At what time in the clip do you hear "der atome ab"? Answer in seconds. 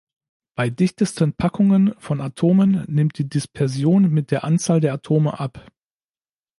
4.79-5.71